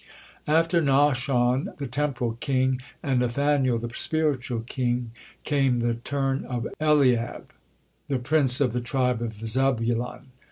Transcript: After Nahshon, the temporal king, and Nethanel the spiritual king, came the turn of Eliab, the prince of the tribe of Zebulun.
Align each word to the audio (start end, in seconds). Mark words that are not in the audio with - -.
After 0.47 0.81
Nahshon, 0.81 1.77
the 1.77 1.85
temporal 1.85 2.31
king, 2.39 2.81
and 3.03 3.19
Nethanel 3.21 3.79
the 3.79 3.91
spiritual 3.93 4.61
king, 4.61 5.11
came 5.43 5.75
the 5.75 5.93
turn 5.93 6.43
of 6.45 6.67
Eliab, 6.79 7.53
the 8.07 8.17
prince 8.17 8.59
of 8.59 8.73
the 8.73 8.81
tribe 8.81 9.21
of 9.21 9.33
Zebulun. 9.33 10.29